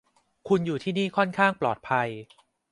[0.47, 2.07] คุณอยู่ที่นี่ค่อนข้างปลอดภัย